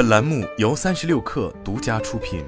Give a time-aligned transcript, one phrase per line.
[0.00, 2.42] 本栏目由三十六氪独家出品。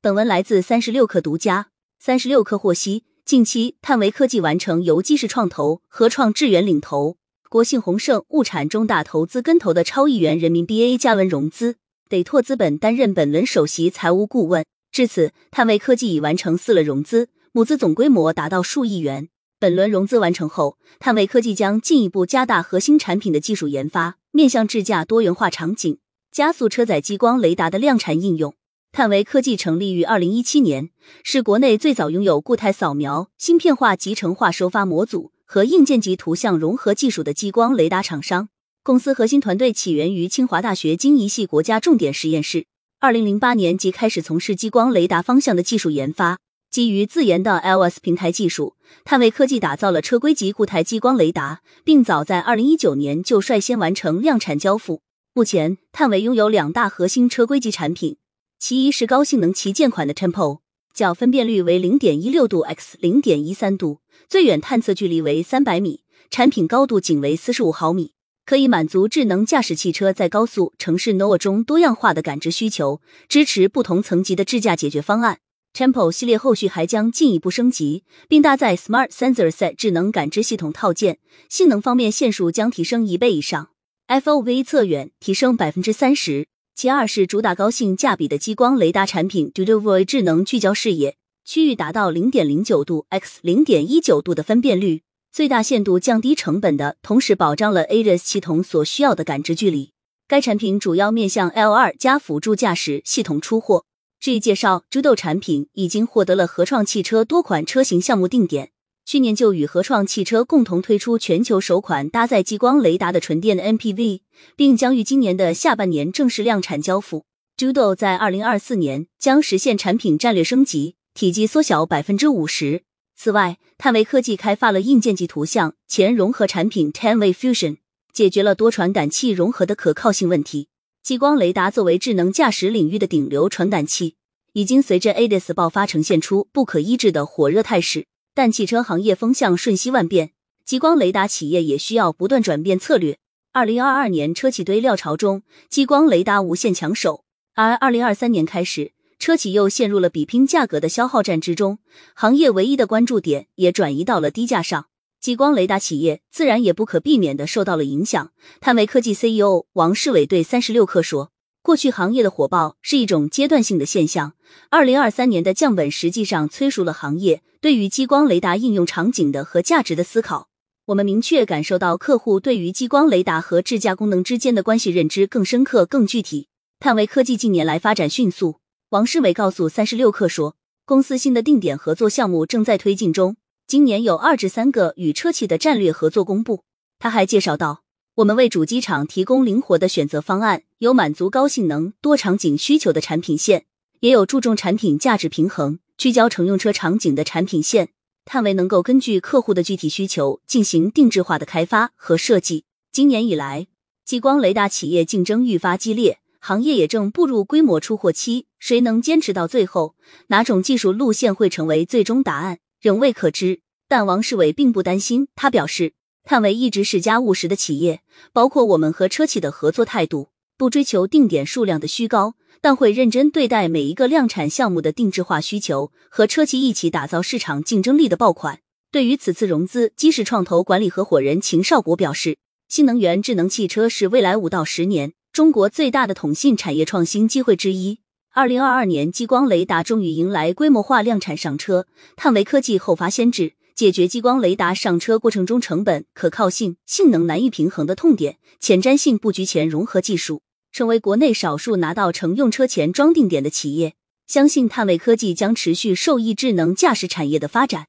[0.00, 1.68] 本文来自三十六氪独家。
[1.98, 7.18] 三十六氪获悉，近期碳维科技完成由基石创投、合创智源领投、
[7.50, 11.76] 国信宏盛物产中大投资跟投的超亿元人民币 A 加轮融资，
[12.08, 14.64] 得拓资本担任本轮首席财务顾问。
[14.90, 19.28] 至此，碳维科技已完成四轮融资，募资总规模达到数亿元。
[19.62, 25.98] 本轮融资完成后，碳维科技将进一步加大核心产品的技术研发，面向智驾多元化场景，
[26.32, 28.56] 加速车载激光雷达的量产应用。
[28.90, 30.90] 碳维科技成立于二零一七年，
[31.22, 38.48] 是国内最早拥有固态扫描、芯片化集成化收发模组和硬件级图像融合技术的激光雷达厂商。
[38.82, 42.66] 公司核心团队起源于清华大学经仪系国家重点实验室，
[42.98, 46.40] 二零零八年即开始从事激光雷达方向的技术研发。
[46.72, 55.02] 基于自研的 LS 平台技术，碳维科技打造了车规级固态激光雷达，并早在二零一九年就率先完成量产交付。
[55.34, 58.16] 目前，碳维拥有两大核心车规级产品，
[58.58, 60.60] 其一是高性能旗舰款的 Tempo，
[60.94, 68.14] 较分辨率为零点一六度 x 零点一三度，最远探测距离为三百米，产品高度仅为四十五毫米，
[68.46, 75.40] 可以满足智能驾驶汽车在高速、城市 NOA 中多样化的感知需求，支持不同层级的智驾解决方案。
[75.74, 83.70] Tempo 系列后续还将进一步升级，并搭载 Smart Sensor Set 智能感知系统套件，性能方面线数将提升一倍以上
[84.06, 86.46] ，FOV 测远提升百分之三十。
[86.74, 99.92] 其二是主打高性价比的激光雷达产品 d u d o v o i 智能聚焦视野，区域达到零点零九度 x 零点一九度的分辨率，最大限度降低成本的同时，保障了 ADAS 系统所需要的感知距离。
[100.28, 103.86] 该产品主要面向 L 二加辅助驾驶系统出货。
[104.22, 108.70] 据介绍，Judo 产品已经获得了合创汽车多款车型项目定点，
[109.04, 114.20] 去年就与合创汽车共同推出全球首款搭载激光雷达的纯电的 MPV，
[114.54, 117.24] 并将于今年的下半年正式量产交付。
[117.56, 122.84] Judo 在二零二四年将实现产品战略升级，体积缩小百分之五十。
[123.16, 127.78] 此外，碳维科技开发了硬件级图像前融合产品 Tenway Fusion，
[128.12, 130.68] 解决了多传感器融合的可靠性问题。
[131.02, 134.14] 激光雷达作为智能驾驶领域的顶流传感器，
[134.52, 138.06] 已经随着 ADAS 爆发呈现出不可抑制的火热态势。
[138.34, 140.30] 但汽车行业风向瞬息万变，
[140.64, 143.18] 激光雷达企业也需要不断转变策略。
[143.52, 147.24] 二零二二年车企堆料潮中，激光雷达无限抢手；
[147.54, 151.80] 而二零二三年开始，车企又陷入了比拼价格的消耗战之中，
[152.14, 154.86] 行业唯一的关注点也转移到了低价上。
[155.22, 158.32] 激光雷达企业自然也不可避免的受到了影响。
[158.60, 161.30] 碳维科技 CEO 王世伟对三十六氪说
[161.62, 164.32] ：“过去行业的火爆是一种阶段性的现象，
[164.68, 170.48] 二零二三年的降本实际上催熟了行业对于激光雷达应用场景的和价值的思考。
[170.86, 176.48] 我们明确感受到客户对于激光雷达和智驾功能之间的关系认知更深刻、更具体。
[176.80, 178.56] 碳维科技近年来发展迅速。”
[178.90, 183.36] 王世伟告诉三十六氪说：“公司新的定点合作项目正在推进中。”
[183.66, 186.64] 今年有二至三个与车企的战略合作公布。
[186.98, 187.82] 他还介绍到，
[188.16, 193.64] 我们为主机厂提供灵活的选择方案，有满足高性能多场景需求的产品线，
[194.00, 197.88] 也有注重产品价值平衡、聚焦乘用车场景的产品线。
[198.24, 202.64] 探维能够根据客户的具体需求进行定制化的开发和设计。
[202.92, 203.66] 今年以来，
[204.04, 208.46] 激光雷达企业竞争愈发激烈，行业也正步入规模出货期。
[208.60, 209.96] 谁能坚持到最后，
[210.28, 212.58] 哪种技术路线会成为最终答案？
[212.82, 215.28] 仍未可知，但王世伟并不担心。
[215.36, 215.92] 他表示，
[216.24, 218.00] 探维一直是家务实的企业，
[218.32, 228.58] 包括我们和车企的合作态度，不追求定点数量的虚高，但会认真对待每一个量产项目的定制化需求，和车企一起打造市场竞争力的爆款。
[228.90, 232.38] 对于此次融资，基石创投管理合伙人秦少国表示，
[232.68, 238.00] 新能源智能汽车是未来五到十年中国最大的统信产业创新机会之一。
[238.34, 241.86] 二零二二年，激光雷达终于迎来规模化量产上车。
[242.16, 250.40] 探维科技后发先至，解决激光雷达上车过程中成本、可靠性、性能难以平衡的痛点，前瞻性布局前融合技术，
[250.72, 253.96] 成为国内少数拿到乘用车前装定点的企业。
[254.26, 257.88] 相信探维科技将持续受益智能驾驶产业的发展。